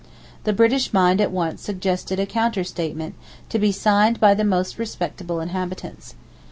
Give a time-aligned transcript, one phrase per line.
[0.45, 3.13] The British mind at once suggested a counter statement,
[3.49, 6.15] to be signed by the most respectable inhabitants.